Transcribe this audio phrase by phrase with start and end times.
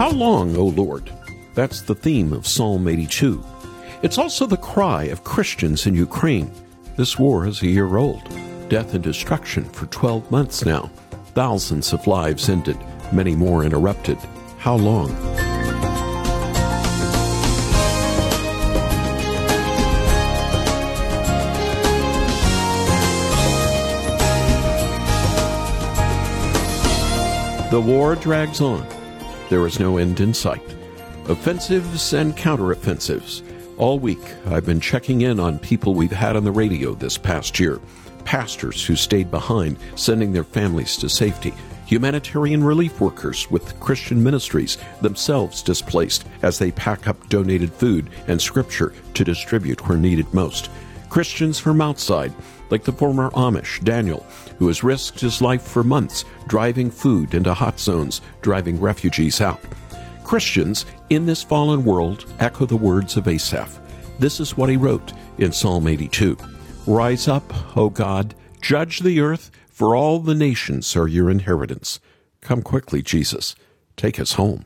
[0.00, 1.12] How long, O Lord?
[1.52, 3.44] That's the theme of Psalm 82.
[4.02, 6.50] It's also the cry of Christians in Ukraine.
[6.96, 8.22] This war is a year old.
[8.70, 10.90] Death and destruction for 12 months now.
[11.34, 12.78] Thousands of lives ended,
[13.12, 14.16] many more interrupted.
[14.56, 15.14] How long?
[27.70, 28.99] The war drags on.
[29.50, 30.62] There is no end in sight.
[31.26, 33.42] Offensives and counteroffensives.
[33.78, 37.58] All week, I've been checking in on people we've had on the radio this past
[37.58, 37.80] year
[38.24, 41.52] pastors who stayed behind, sending their families to safety,
[41.86, 48.40] humanitarian relief workers with Christian ministries, themselves displaced as they pack up donated food and
[48.40, 50.70] scripture to distribute where needed most.
[51.10, 52.32] Christians from outside,
[52.70, 54.24] like the former Amish, Daniel,
[54.58, 59.60] who has risked his life for months driving food into hot zones, driving refugees out.
[60.22, 63.80] Christians in this fallen world echo the words of Asaph.
[64.20, 66.38] This is what he wrote in Psalm 82
[66.86, 71.98] Rise up, O God, judge the earth, for all the nations are your inheritance.
[72.40, 73.56] Come quickly, Jesus.
[73.96, 74.64] Take us home.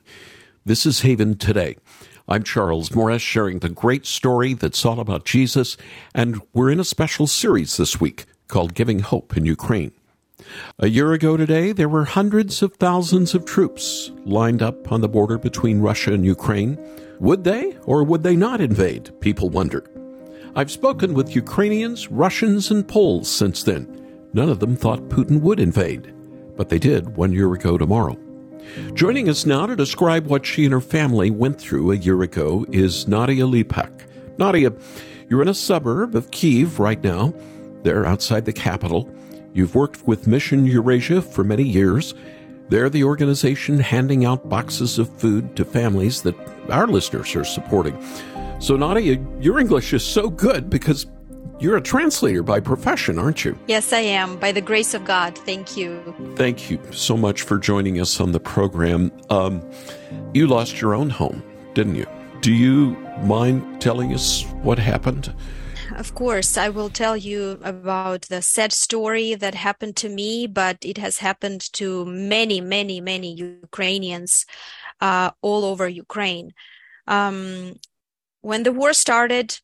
[0.67, 1.77] This is Haven Today.
[2.27, 5.77] I'm Charles Morris, sharing the great story that's all about Jesus,
[6.15, 9.93] and we're in a special series this week called Giving Hope in Ukraine.
[10.79, 15.09] A year ago today, there were hundreds of thousands of troops lined up on the
[15.09, 16.79] border between Russia and Ukraine.
[17.21, 19.13] Would they or would they not invade?
[19.21, 19.85] People wonder.
[20.57, 23.87] I've spoken with Ukrainians, Russians, and Poles since then.
[24.33, 26.15] None of them thought Putin would invade,
[26.57, 28.17] but they did one year ago tomorrow.
[28.95, 32.67] Joining us now to describe what she and her family went through a year ago
[32.73, 33.91] is Nadia Lipak.
[34.39, 34.73] Nadia,
[35.29, 37.35] you're in a suburb of Kiev right now.
[37.83, 39.09] They're outside the capital.
[39.53, 42.15] You've worked with Mission Eurasia for many years.
[42.69, 46.35] They're the organization handing out boxes of food to families that
[46.71, 47.97] our listeners are supporting.
[48.61, 51.07] So, Nadia, your English is so good because
[51.65, 53.59] you're a translator by profession, aren't you?
[53.67, 55.37] Yes, I am, by the grace of God.
[55.39, 56.15] Thank you.
[56.37, 59.11] Thank you so much for joining us on the program.
[59.31, 59.63] Um,
[60.35, 61.43] you lost your own home,
[61.73, 62.07] didn't you?
[62.43, 65.35] Do you mind telling us what happened?
[65.97, 70.77] Of course, I will tell you about the sad story that happened to me, but
[70.83, 74.45] it has happened to many, many, many Ukrainians
[75.01, 76.53] uh, all over Ukraine.
[77.07, 77.77] Um,
[78.43, 79.61] when the war started,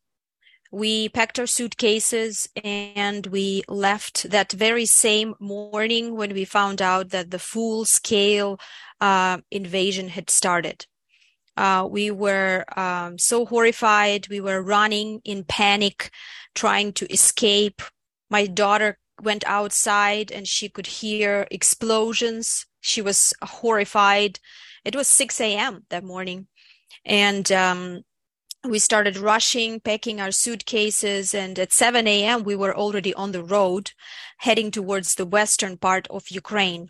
[0.71, 7.11] we packed our suitcases and we left that very same morning when we found out
[7.11, 8.59] that the full scale
[9.01, 10.87] uh, invasion had started.
[11.57, 14.29] Uh, we were um, so horrified.
[14.29, 16.11] We were running in panic,
[16.55, 17.83] trying to escape.
[18.31, 22.67] My daughter went outside and she could hear explosions.
[22.81, 24.39] She was horrified.
[24.85, 25.85] It was 6 a.m.
[25.91, 26.47] that morning.
[27.05, 28.03] And um,
[28.65, 33.43] we started rushing, packing our suitcases, and at 7 a.m., we were already on the
[33.43, 33.93] road
[34.38, 36.88] heading towards the western part of Ukraine.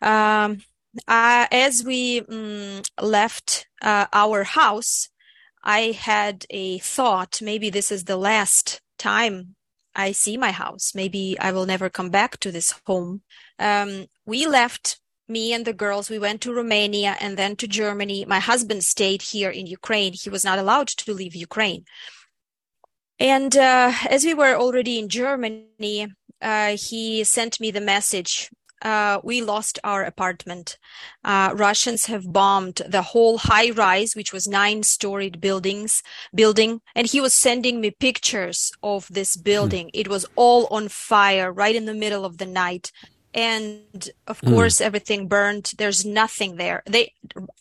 [0.00, 0.62] Um,
[1.08, 5.08] uh, as we um, left uh, our house,
[5.62, 9.56] I had a thought maybe this is the last time
[9.96, 10.92] I see my house.
[10.94, 13.22] Maybe I will never come back to this home.
[13.58, 18.24] Um, we left me and the girls, we went to Romania and then to Germany.
[18.24, 20.12] My husband stayed here in Ukraine.
[20.12, 21.84] He was not allowed to leave Ukraine.
[23.18, 26.08] And uh, as we were already in Germany,
[26.42, 28.50] uh, he sent me the message.
[28.82, 30.76] Uh, we lost our apartment.
[31.24, 36.02] Uh, Russians have bombed the whole high rise, which was nine storied buildings,
[36.34, 36.82] building.
[36.94, 39.86] And he was sending me pictures of this building.
[39.86, 40.00] Hmm.
[40.00, 42.92] It was all on fire right in the middle of the night
[43.36, 44.48] and of mm.
[44.48, 47.12] course everything burned there's nothing there they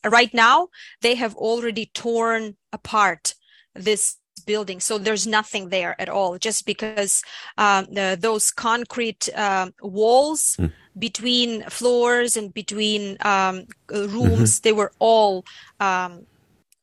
[0.09, 0.69] right now
[1.01, 3.35] they have already torn apart
[3.75, 7.21] this building so there's nothing there at all just because
[7.57, 10.71] um, the, those concrete uh, walls mm.
[10.97, 14.63] between floors and between um, rooms mm-hmm.
[14.63, 15.43] they were all
[15.79, 16.25] um,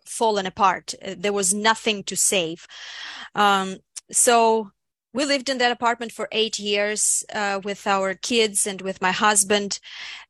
[0.05, 2.67] fallen apart there was nothing to save
[3.35, 3.77] um,
[4.11, 4.71] so
[5.13, 9.13] we lived in that apartment for eight years uh, with our kids and with my
[9.13, 9.79] husband.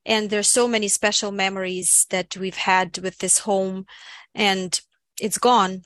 [0.05, 3.87] And there's so many special memories that we've had with this home
[4.35, 4.81] and
[5.21, 5.83] it's gone.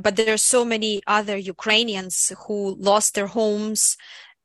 [0.00, 3.96] But there are so many other ukrainians who lost their homes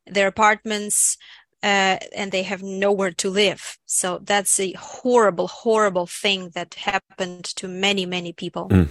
[0.05, 1.17] their apartments
[1.61, 3.77] uh, and they have nowhere to live.
[3.85, 8.69] So that's a horrible horrible thing that happened to many many people.
[8.69, 8.89] Mm.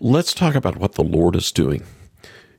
[0.00, 1.82] let's talk about what the lord is doing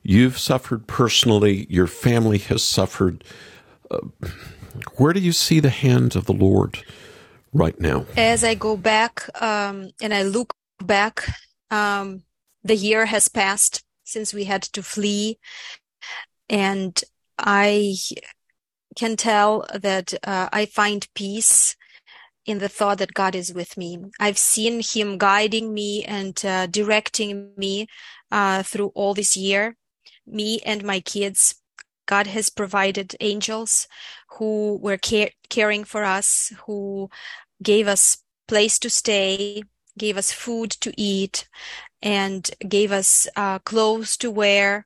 [0.03, 3.23] You've suffered personally, your family has suffered.
[3.89, 3.99] Uh,
[4.97, 6.83] where do you see the hand of the Lord
[7.53, 8.05] right now?
[8.17, 10.53] As I go back um, and I look
[10.83, 11.25] back,
[11.71, 12.23] um,
[12.63, 15.39] the year has passed since we had to flee.
[16.49, 17.01] And
[17.37, 17.95] I
[18.95, 21.75] can tell that uh, I find peace
[22.45, 23.97] in the thought that God is with me.
[24.19, 27.87] I've seen Him guiding me and uh, directing me
[28.31, 29.77] uh, through all this year,
[30.25, 31.55] me and my kids.
[32.05, 33.87] God has provided angels
[34.37, 37.09] who were care- caring for us, who
[37.61, 38.17] gave us
[38.47, 39.63] place to stay,
[39.97, 41.47] gave us food to eat,
[42.01, 44.85] and gave us uh, clothes to wear.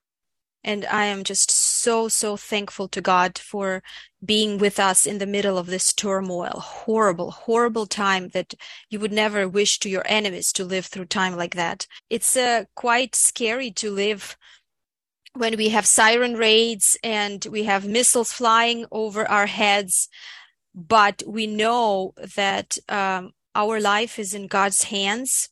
[0.64, 3.82] And I am just so, so thankful to God for
[4.24, 6.60] being with us in the middle of this turmoil.
[6.60, 8.54] Horrible, horrible time that
[8.90, 11.88] you would never wish to your enemies to live through time like that.
[12.10, 14.36] It's uh, quite scary to live
[15.38, 20.10] when we have siren raids and we have missiles flying over our heads.
[20.74, 25.50] But we know that um, our life is in God's hands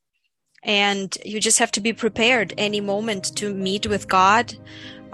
[0.64, 4.56] and you just have to be prepared any moment to meet with God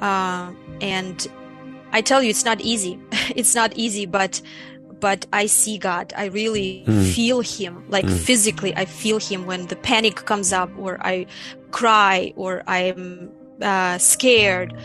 [0.01, 0.51] uh,
[0.81, 1.27] and
[1.91, 2.99] I tell you, it's not easy.
[3.35, 4.41] it's not easy, but
[4.99, 6.13] but I see God.
[6.15, 7.13] I really mm.
[7.13, 8.17] feel Him, like mm.
[8.17, 8.75] physically.
[8.75, 11.27] I feel Him when the panic comes up, or I
[11.71, 14.75] cry, or I'm uh, scared.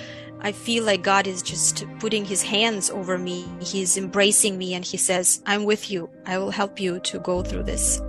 [0.40, 3.44] I feel like God is just putting His hands over me.
[3.60, 6.10] He's embracing me, and He says, "I'm with you.
[6.26, 8.00] I will help you to go through this."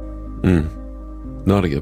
[0.41, 1.45] Mm.
[1.47, 1.81] Nadia,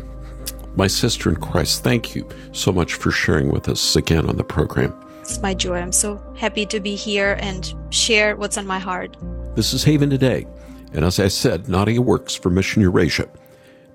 [0.76, 4.44] my sister in Christ, thank you so much for sharing with us again on the
[4.44, 4.94] program.
[5.22, 5.80] It's my joy.
[5.80, 9.18] I'm so happy to be here and share what's on my heart.
[9.56, 10.46] This is Haven Today.
[10.94, 13.28] And as I said, Nadia works for Mission Eurasia.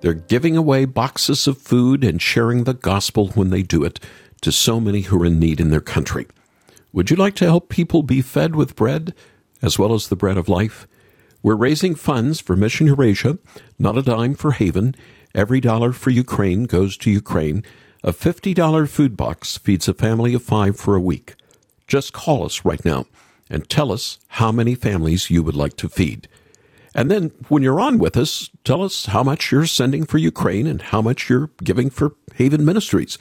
[0.00, 4.00] They're giving away boxes of food and sharing the gospel when they do it
[4.42, 6.26] to so many who are in need in their country.
[6.92, 9.14] Would you like to help people be fed with bread
[9.62, 10.86] as well as the bread of life?
[11.42, 13.38] We're raising funds for Mission Eurasia,
[13.78, 14.94] not a dime for Haven.
[15.34, 17.64] Every dollar for Ukraine goes to Ukraine.
[18.02, 21.34] A $50 food box feeds a family of five for a week.
[21.86, 23.06] Just call us right now
[23.48, 26.28] and tell us how many families you would like to feed.
[26.94, 30.66] And then when you're on with us, tell us how much you're sending for Ukraine
[30.66, 33.18] and how much you're giving for Haven Ministries.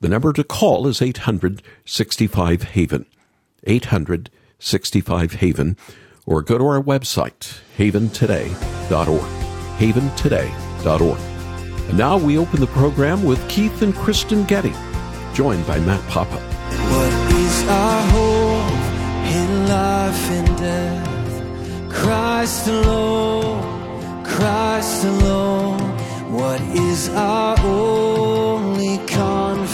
[0.00, 3.06] The number to call is 865 Haven.
[3.64, 5.76] 865 Haven.
[6.24, 9.22] Or go to our website, haventoday.org.
[9.78, 11.18] Haventoday.org.
[11.88, 14.72] And now we open the program with Keith and Kristyn Getty,
[15.34, 16.36] joined by Matt Papa.
[16.36, 18.72] What is our hope
[19.34, 21.92] in life and death?
[21.92, 25.80] Christ alone, Christ alone.
[26.30, 28.98] What is our only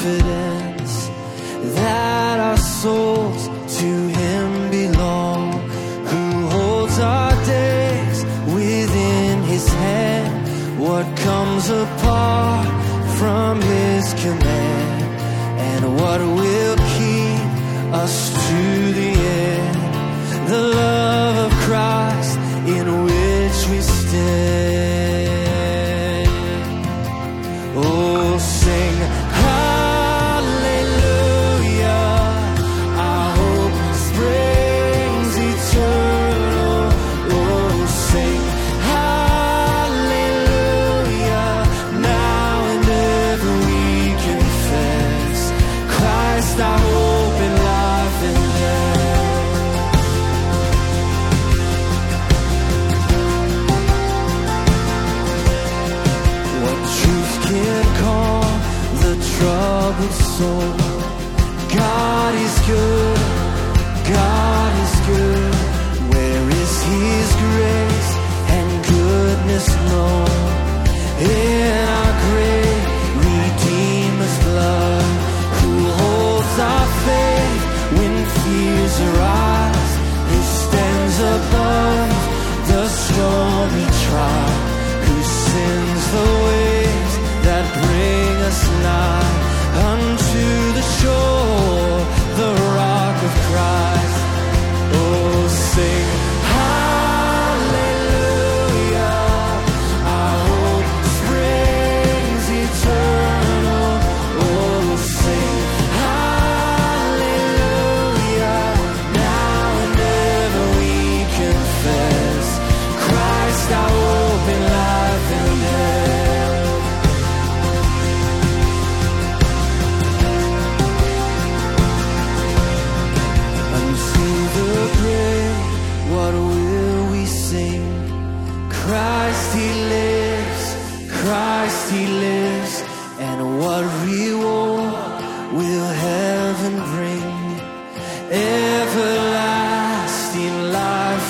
[0.04, 1.08] confidence?
[1.76, 3.23] That our souls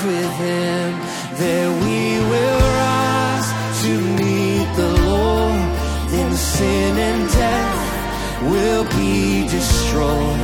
[0.05, 0.99] with him,
[1.41, 3.49] there we will rise
[3.83, 5.61] to meet the Lord.
[6.11, 10.41] Then sin and death will be destroyed,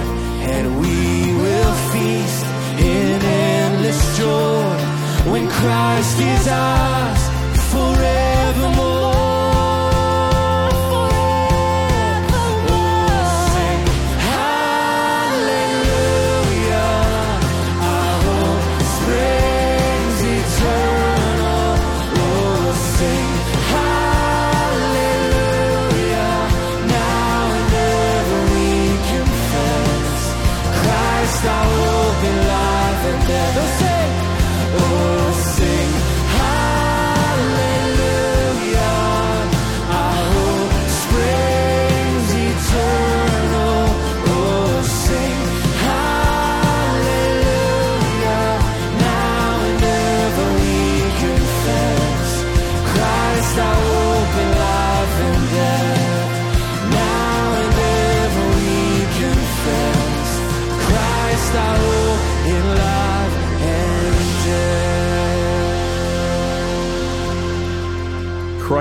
[0.54, 0.98] and we
[1.44, 2.46] will feast
[2.80, 7.21] in endless joy when Christ is ours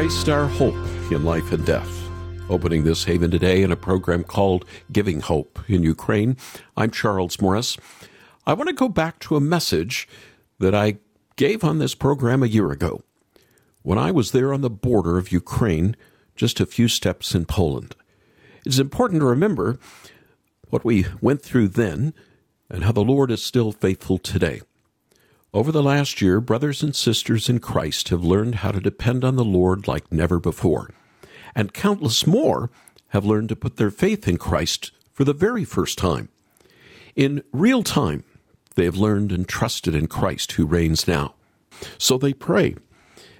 [0.00, 0.74] Christ our hope
[1.12, 2.08] in life and death.
[2.48, 6.38] Opening this haven today in a program called Giving Hope in Ukraine.
[6.74, 7.76] I'm Charles Morris.
[8.46, 10.08] I want to go back to a message
[10.58, 11.00] that I
[11.36, 13.02] gave on this program a year ago
[13.82, 15.94] when I was there on the border of Ukraine,
[16.34, 17.94] just a few steps in Poland.
[18.64, 19.78] It's important to remember
[20.70, 22.14] what we went through then
[22.70, 24.62] and how the Lord is still faithful today.
[25.52, 29.34] Over the last year, brothers and sisters in Christ have learned how to depend on
[29.34, 30.90] the Lord like never before,
[31.56, 32.70] and countless more
[33.08, 36.28] have learned to put their faith in Christ for the very first time.
[37.16, 38.22] In real time,
[38.76, 41.34] they have learned and trusted in Christ who reigns now.
[41.98, 42.76] So they pray,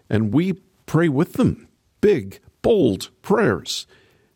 [0.08, 0.54] and we
[0.86, 1.68] pray with them
[2.00, 3.86] big, bold prayers.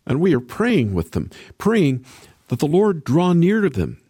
[0.06, 2.04] And we are praying with them, praying
[2.48, 4.00] that the Lord draw near to them,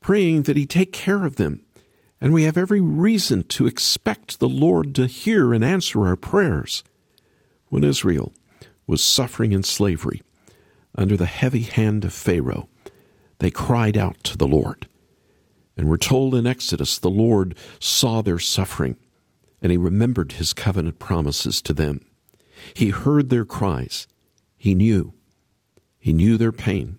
[0.00, 1.64] praying that He take care of them.
[2.22, 6.84] And we have every reason to expect the Lord to hear and answer our prayers.
[7.66, 8.32] When Israel
[8.86, 10.22] was suffering in slavery
[10.94, 12.68] under the heavy hand of Pharaoh,
[13.40, 14.86] they cried out to the Lord.
[15.76, 18.96] And we're told in Exodus the Lord saw their suffering,
[19.60, 22.06] and he remembered his covenant promises to them.
[22.72, 24.06] He heard their cries.
[24.56, 25.12] He knew.
[25.98, 26.98] He knew their pain.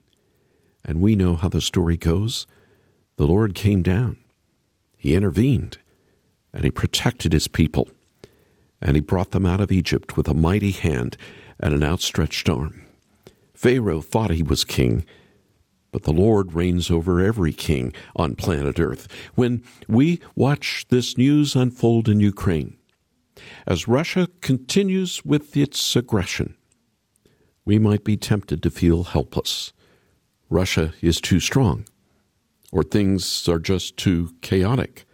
[0.83, 2.45] And we know how the story goes.
[3.15, 4.17] The Lord came down.
[5.03, 5.79] He intervened,
[6.53, 7.89] and he protected his people.
[8.81, 11.17] And he brought them out of Egypt with a mighty hand
[11.59, 12.85] and an outstretched arm.
[13.53, 15.03] Pharaoh thought he was king,
[15.91, 19.09] but the Lord reigns over every king on planet Earth.
[19.35, 22.77] When we watch this news unfold in Ukraine,
[23.67, 26.55] as Russia continues with its aggression,
[27.65, 29.73] we might be tempted to feel helpless.
[30.49, 31.83] Russia is too strong,
[32.73, 35.05] or things are just too chaotic.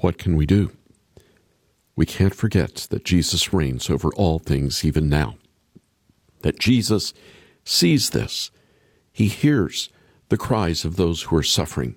[0.00, 0.70] What can we do?
[1.96, 5.36] We can't forget that Jesus reigns over all things even now.
[6.42, 7.14] That Jesus
[7.64, 8.50] sees this.
[9.10, 9.88] He hears
[10.28, 11.96] the cries of those who are suffering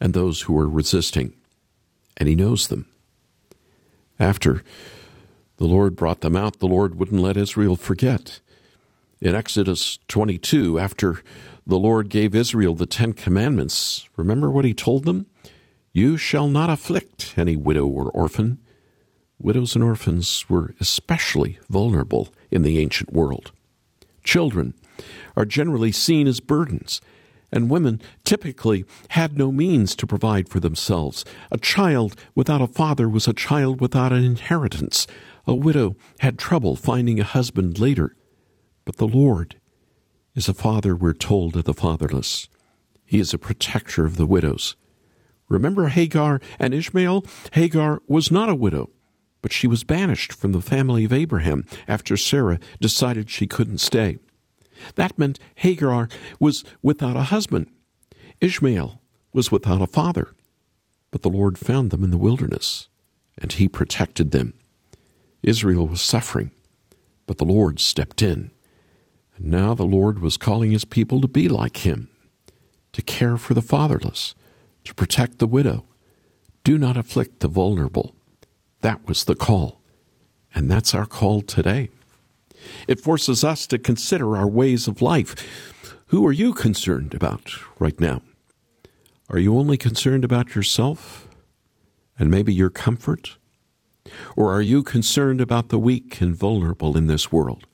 [0.00, 1.34] and those who are resisting,
[2.16, 2.86] and He knows them.
[4.20, 4.62] After
[5.56, 8.38] the Lord brought them out, the Lord wouldn't let Israel forget.
[9.20, 11.22] In Exodus 22, after
[11.66, 15.26] the Lord gave Israel the Ten Commandments, remember what He told them?
[15.92, 18.58] You shall not afflict any widow or orphan.
[19.38, 23.50] Widows and orphans were especially vulnerable in the ancient world.
[24.22, 24.74] Children
[25.36, 27.00] are generally seen as burdens,
[27.50, 31.24] and women typically had no means to provide for themselves.
[31.50, 35.06] A child without a father was a child without an inheritance.
[35.46, 38.14] A widow had trouble finding a husband later.
[38.84, 39.56] But the Lord
[40.36, 42.48] is a father, we're told, of the fatherless.
[43.04, 44.76] He is a protector of the widows.
[45.48, 47.24] Remember Hagar and Ishmael?
[47.52, 48.90] Hagar was not a widow,
[49.40, 54.18] but she was banished from the family of Abraham after Sarah decided she couldn't stay.
[54.96, 57.68] That meant Hagar was without a husband.
[58.40, 59.00] Ishmael
[59.32, 60.34] was without a father.
[61.10, 62.88] But the Lord found them in the wilderness,
[63.38, 64.52] and he protected them.
[65.42, 66.50] Israel was suffering,
[67.26, 68.50] but the Lord stepped in.
[69.36, 72.08] And now the Lord was calling his people to be like him,
[72.92, 74.34] to care for the fatherless,
[74.84, 75.84] to protect the widow.
[76.64, 78.14] Do not afflict the vulnerable.
[78.80, 79.80] That was the call.
[80.54, 81.90] And that's our call today.
[82.88, 85.34] It forces us to consider our ways of life.
[86.08, 88.22] Who are you concerned about right now?
[89.28, 91.28] Are you only concerned about yourself
[92.18, 93.36] and maybe your comfort?
[94.36, 97.66] Or are you concerned about the weak and vulnerable in this world?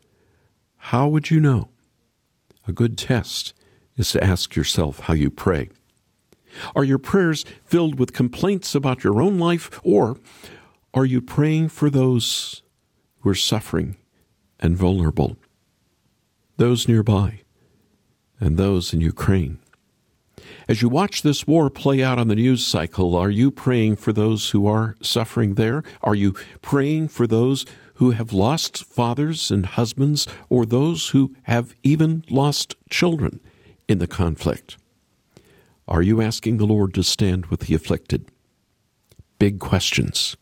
[0.86, 1.68] How would you know?
[2.66, 3.54] A good test
[3.96, 5.70] is to ask yourself how you pray.
[6.74, 10.18] Are your prayers filled with complaints about your own life, or
[10.92, 12.62] are you praying for those
[13.20, 13.96] who are suffering
[14.58, 15.36] and vulnerable?
[16.56, 17.42] Those nearby
[18.40, 19.60] and those in Ukraine.
[20.68, 24.12] As you watch this war play out on the news cycle, are you praying for
[24.12, 25.84] those who are suffering there?
[26.02, 27.64] Are you praying for those
[28.02, 33.38] who have lost fathers and husbands, or those who have even lost children
[33.86, 34.76] in the conflict?
[35.86, 38.28] Are you asking the Lord to stand with the afflicted?
[39.38, 40.36] Big questions.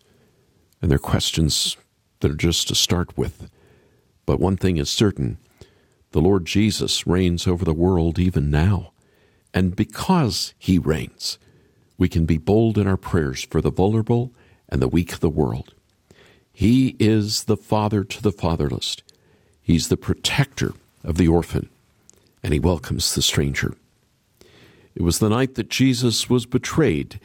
[0.81, 1.77] And they're questions
[2.21, 3.51] that are just to start with.
[4.25, 5.37] But one thing is certain
[6.13, 8.95] the Lord Jesus reigns over the world even now.
[9.53, 11.39] And because he reigns,
[11.99, 14.33] we can be bold in our prayers for the vulnerable
[14.67, 15.75] and the weak of the world.
[16.53, 18.97] He is the father to the fatherless.
[19.63, 21.69] He's the protector of the orphan,
[22.43, 23.75] and he welcomes the stranger.
[24.95, 27.21] It was the night that Jesus was betrayed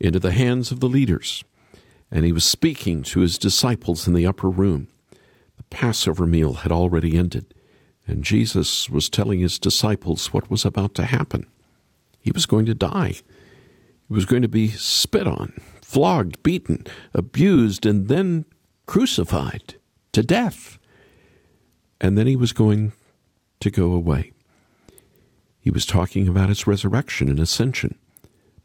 [0.00, 1.44] into the hands of the leaders,
[2.10, 4.88] and he was speaking to his disciples in the upper room.
[5.56, 7.52] The Passover meal had already ended,
[8.06, 11.46] and Jesus was telling his disciples what was about to happen.
[12.20, 13.14] He was going to die.
[14.08, 18.44] He was going to be spit on, flogged, beaten, abused, and then
[18.88, 19.74] crucified
[20.12, 20.78] to death.
[22.00, 22.92] And then he was going
[23.60, 24.32] to go away.
[25.60, 27.98] He was talking about his resurrection and ascension,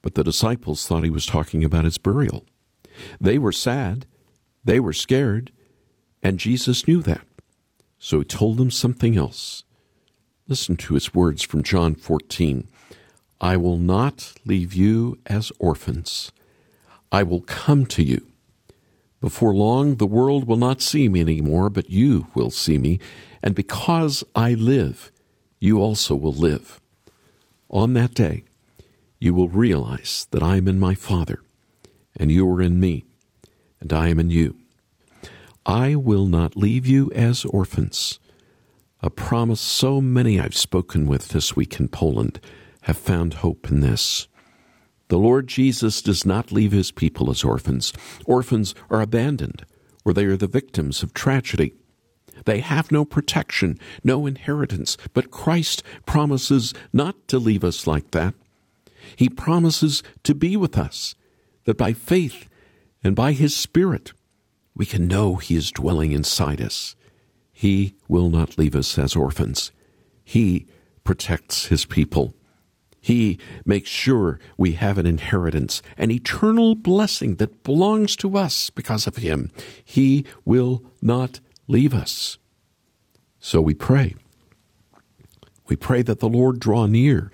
[0.02, 2.46] but the disciples thought he was talking about his burial.
[3.20, 4.06] They were sad,
[4.64, 5.52] they were scared,
[6.22, 7.28] and Jesus knew that.
[8.00, 9.66] So he told them something else.
[10.48, 12.68] Listen to his words from John 14
[13.42, 16.32] I will not leave you as orphans,
[17.12, 18.33] I will come to you.
[19.24, 23.00] Before long, the world will not see me anymore, but you will see me,
[23.42, 25.14] and because I live,
[25.62, 26.82] you also will live.
[27.70, 28.44] On that day,
[29.20, 31.40] you will realize that I am in my Father,
[32.18, 33.06] and you are in me,
[33.80, 34.58] and I am in you.
[35.66, 38.20] I will not leave you as orphans.
[39.00, 42.42] A promise so many I've spoken with this week in Poland
[42.82, 44.28] have found hope in this.
[45.10, 47.94] The Lord Jesus does not leave his people as orphans.
[48.26, 49.66] Orphans are abandoned,
[50.06, 51.74] or they are the victims of tragedy.
[52.46, 58.34] They have no protection, no inheritance, but Christ promises not to leave us like that.
[59.16, 61.16] He promises to be with us,
[61.66, 62.50] that by faith
[63.04, 64.14] and by His Spirit
[64.76, 66.96] we can know He is dwelling inside us.
[67.52, 69.72] He will not leave us as orphans.
[70.24, 70.68] He
[71.04, 72.34] protects His people.
[73.04, 79.08] He makes sure we have an inheritance, an eternal blessing that belongs to us because
[79.08, 79.52] of Him.
[79.84, 82.38] He will not leave us.
[83.42, 84.16] So we pray.
[85.68, 87.30] We pray that the Lord draw near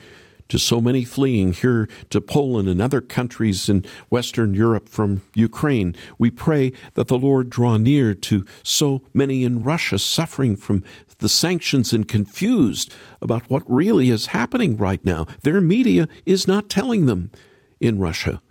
[0.50, 5.96] to so many fleeing here to Poland and other countries in Western Europe from Ukraine.
[6.18, 10.84] We pray that the Lord draw near to so many in Russia suffering from
[11.20, 15.26] the sanctions and confused about what really is happening right now.
[15.44, 17.32] Their media is not telling them
[17.80, 18.42] in Russia.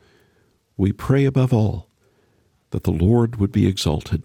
[0.77, 1.89] We pray above all
[2.71, 4.23] that the Lord would be exalted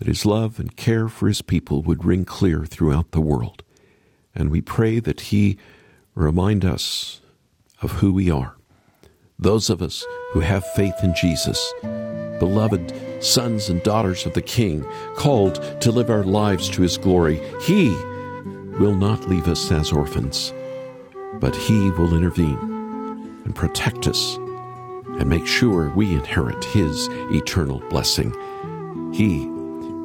[0.00, 3.62] that his love and care for his people would ring clear throughout the world.
[4.34, 5.58] And we pray that he
[6.20, 7.20] remind us
[7.82, 8.54] of who we are.
[9.38, 11.72] Those of us who have faith in Jesus,
[12.38, 14.84] beloved sons and daughters of the King,
[15.16, 17.88] called to live our lives to his glory, he
[18.78, 20.52] will not leave us as orphans,
[21.40, 22.58] but he will intervene
[23.44, 28.30] and protect us and make sure we inherit his eternal blessing.
[29.12, 29.48] He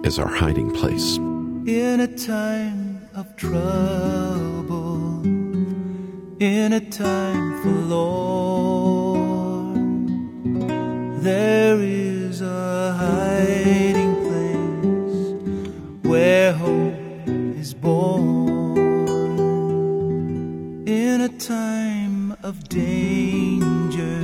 [0.08, 1.18] is our hiding place.
[1.18, 4.55] In a time of trouble,
[6.40, 9.16] in a time for Lord,
[11.24, 18.78] there is a hiding place where hope is born.
[20.88, 24.24] In a time of danger,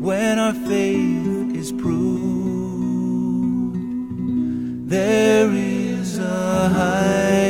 [0.00, 2.22] when our faith is proved
[4.88, 7.41] there is a hiding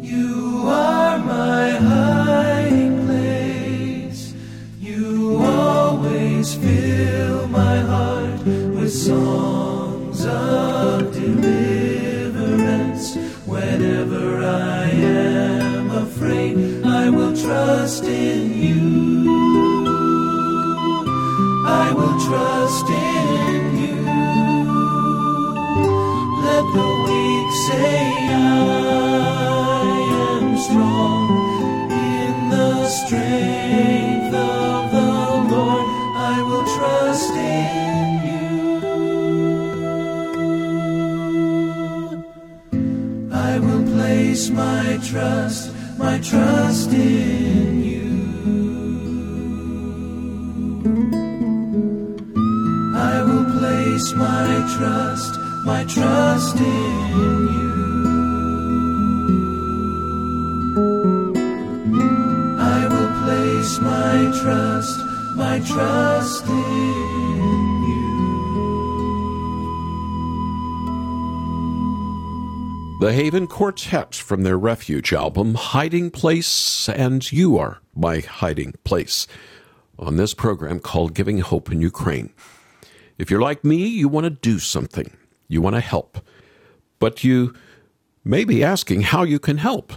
[0.00, 4.32] You are my hiding place.
[4.80, 13.16] You always fill my heart with songs of deliverance.
[13.44, 19.28] Whenever I am afraid, I will trust in you.
[21.66, 23.01] I will trust in
[54.16, 57.72] my trust my trust in you.
[62.58, 64.98] I will place my trust,
[65.36, 67.21] my trust in
[73.02, 79.26] The Haven Quartet from their Refuge album, Hiding Place and You Are My Hiding Place,
[79.98, 82.32] on this program called Giving Hope in Ukraine.
[83.18, 85.16] If you're like me, you want to do something,
[85.48, 86.24] you want to help,
[87.00, 87.52] but you
[88.22, 89.94] may be asking how you can help.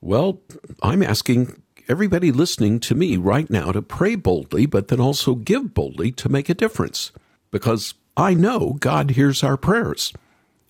[0.00, 0.40] Well,
[0.82, 5.74] I'm asking everybody listening to me right now to pray boldly, but then also give
[5.74, 7.12] boldly to make a difference.
[7.52, 10.12] Because I know God hears our prayers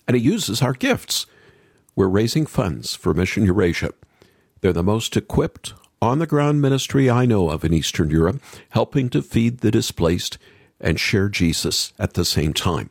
[0.06, 1.24] and He uses our gifts.
[1.96, 3.90] We're raising funds for Mission Eurasia.
[4.61, 9.09] They're the most equipped, on the ground ministry I know of in Eastern Europe, helping
[9.09, 10.37] to feed the displaced
[10.78, 12.90] and share Jesus at the same time.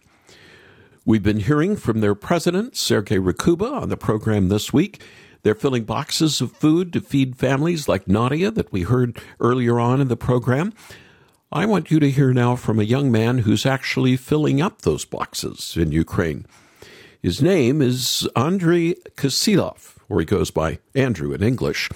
[1.06, 5.04] We've been hearing from their president, Sergei Rakhuba, on the program this week.
[5.44, 10.02] They're filling boxes of food to feed families like Nadia that we heard earlier on
[10.02, 10.74] in the program.
[11.52, 15.06] I want you to hear now from a young man who's actually filling up those
[15.06, 16.48] boxes in Ukraine.
[17.26, 21.90] His name is Andrei Kasilov, or he goes by Andrew in English.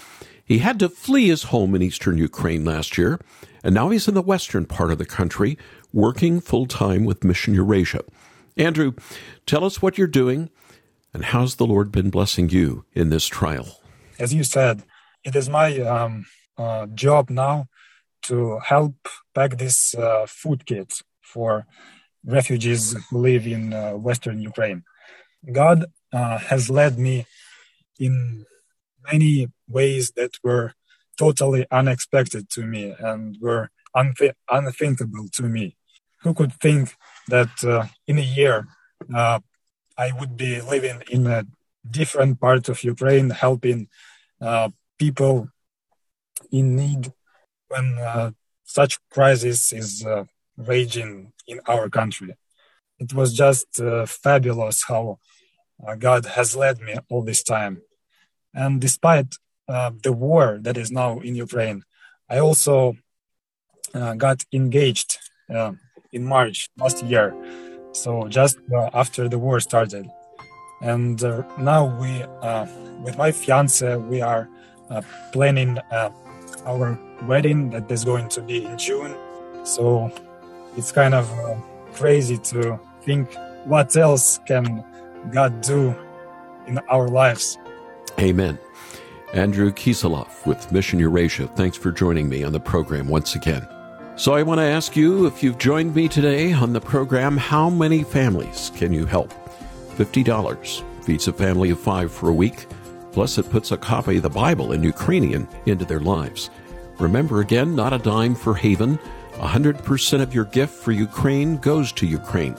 [0.44, 3.20] He had to flee his home in eastern Ukraine last year,
[3.63, 5.56] and now he's in the western part of the country
[5.94, 8.02] working full time with Mission Eurasia.
[8.58, 8.94] Andrew,
[9.46, 10.50] tell us what you're doing
[11.13, 13.82] and how's the Lord been blessing you in this trial?
[14.18, 14.82] As you said,
[15.24, 16.26] it is my um,
[16.58, 17.68] uh, job now
[18.24, 18.96] to help
[19.36, 21.68] pack this uh, food kit for
[22.26, 24.84] refugees who live in uh, Western Ukraine.
[25.52, 27.25] God uh, has led me
[27.99, 28.45] in
[29.12, 30.73] many ways that were
[31.17, 35.75] totally unexpected to me and were unth- unthinkable to me.
[36.23, 36.95] Who could think
[37.28, 38.67] that uh, in a year
[39.13, 39.39] uh,
[39.97, 41.45] I would be living in a
[41.89, 43.88] different part of Ukraine, helping
[44.41, 45.49] uh, people
[46.52, 47.12] in need
[47.67, 48.32] when uh,
[48.63, 50.25] such crisis is uh,
[50.58, 52.36] raging in our country.
[53.00, 55.20] It was just uh, fabulous how
[55.86, 57.82] uh, God has led me all this time.
[58.54, 59.36] And despite
[59.68, 61.84] uh, the war that is now in Ukraine,
[62.30, 62.98] I also
[63.94, 65.18] uh, got engaged
[65.54, 65.74] uh,
[66.12, 67.34] in March last year.
[67.94, 70.10] So just uh, after the war started.
[70.82, 71.22] And
[71.58, 72.24] now we,
[73.04, 74.48] with my fiance, we are
[75.34, 75.78] planning
[76.66, 79.14] our wedding that is going to be in June.
[79.66, 80.10] So
[80.78, 81.28] it's kind of
[81.94, 84.86] crazy to think what else can
[85.32, 85.95] God do
[86.67, 87.58] in our lives.
[88.19, 88.60] Amen.
[89.34, 93.67] Andrew Kiselov with Mission Eurasia, thanks for joining me on the program once again.
[94.15, 97.67] So I want to ask you if you've joined me today on the program, how
[97.67, 99.34] many families can you help?
[99.95, 102.67] $50 feeds a family of five for a week.
[103.12, 106.52] Plus, it puts a copy of the Bible in Ukrainian into their lives.
[107.00, 109.00] Remember again, not a dime for Haven.
[109.34, 112.56] 100% of your gift for Ukraine goes to Ukraine.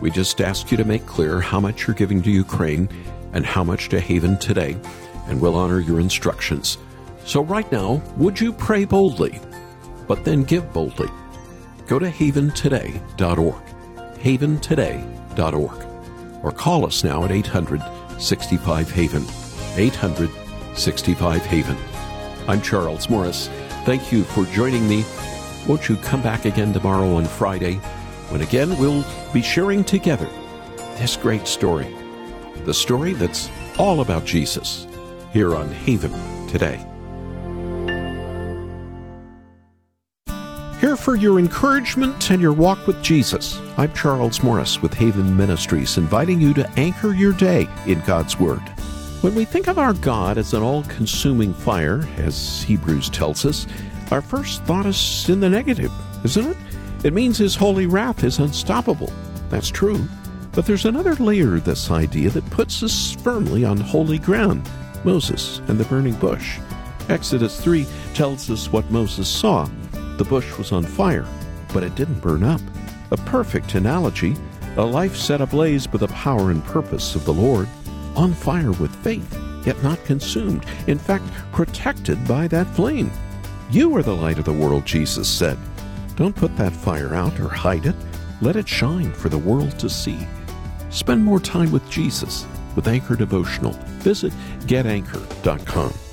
[0.00, 2.88] We just ask you to make clear how much you're giving to Ukraine
[3.32, 4.76] and how much to Haven today,
[5.26, 6.78] and we'll honor your instructions.
[7.24, 9.40] So, right now, would you pray boldly,
[10.06, 11.08] but then give boldly?
[11.86, 13.62] Go to haventoday.org,
[14.18, 15.86] haventoday.org,
[16.44, 17.82] or call us now at 800
[18.18, 19.24] 65 Haven,
[19.76, 20.30] 800
[20.74, 21.76] 65 Haven.
[22.46, 23.48] I'm Charles Morris.
[23.84, 25.04] Thank you for joining me.
[25.66, 27.80] Won't you come back again tomorrow on Friday
[28.34, 30.28] when again we'll be sharing together
[30.96, 31.86] this great story,
[32.64, 34.88] the story that's all about Jesus,
[35.32, 36.10] here on Haven
[36.48, 36.84] today.
[40.80, 43.60] Here for your encouragement and your walk with Jesus.
[43.76, 48.68] I'm Charles Morris with Haven Ministries, inviting you to anchor your day in God's Word.
[49.20, 53.68] When we think of our God as an all consuming fire, as Hebrews tells us,
[54.10, 55.92] our first thought is in the negative,
[56.24, 56.56] isn't it?
[57.04, 59.12] It means his holy wrath is unstoppable.
[59.50, 60.08] That's true.
[60.52, 64.68] But there's another layer of this idea that puts us firmly on holy ground
[65.04, 66.58] Moses and the burning bush.
[67.10, 69.68] Exodus 3 tells us what Moses saw.
[70.16, 71.26] The bush was on fire,
[71.74, 72.62] but it didn't burn up.
[73.10, 74.34] A perfect analogy,
[74.78, 77.68] a life set ablaze by the power and purpose of the Lord,
[78.16, 83.10] on fire with faith, yet not consumed, in fact, protected by that flame.
[83.70, 85.58] You are the light of the world, Jesus said.
[86.16, 87.96] Don't put that fire out or hide it.
[88.40, 90.18] Let it shine for the world to see.
[90.90, 92.46] Spend more time with Jesus
[92.76, 93.72] with Anchor Devotional.
[94.02, 94.32] Visit
[94.66, 96.03] getanchor.com.